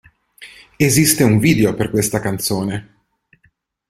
Esiste 0.85 1.23
un 1.23 1.37
video 1.39 1.75
per 1.75 1.91
questa 1.91 2.19
canzone. 2.19 3.01